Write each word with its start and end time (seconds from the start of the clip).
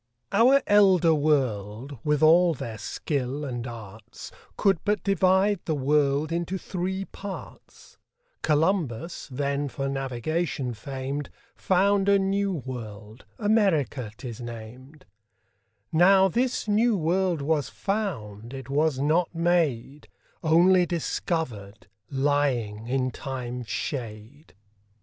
Our 0.31 0.63
Elder 0.65 1.13
World, 1.13 1.99
with 2.03 2.23
all 2.23 2.55
their 2.55 2.79
Skill 2.79 3.45
and 3.45 3.67
Arts, 3.67 4.31
Could 4.57 4.79
but 4.83 5.03
divide 5.03 5.59
the 5.65 5.75
World 5.75 6.31
into 6.31 6.57
three 6.57 7.05
Parts: 7.05 7.99
Columbus, 8.41 9.29
then 9.31 9.69
for 9.69 9.87
Navigation 9.87 10.73
fam'd, 10.73 11.29
Found 11.55 12.09
a 12.09 12.17
new 12.17 12.51
World, 12.51 13.25
America 13.37 14.09
'tis 14.17 14.41
nam'd; 14.41 15.05
Now 15.91 16.27
this 16.27 16.67
new 16.67 16.97
World 16.97 17.43
was 17.43 17.69
found, 17.69 18.55
it 18.55 18.71
was 18.71 18.97
not 18.97 19.35
made, 19.35 20.07
Onely 20.43 20.87
discovered, 20.87 21.85
lying 22.09 22.87
in 22.87 23.11
Time's 23.11 23.67
shade. 23.69 24.55